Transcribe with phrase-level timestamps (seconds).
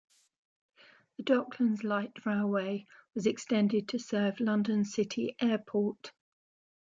[1.17, 6.11] The Docklands Light Railway was extended to serve London City Airport.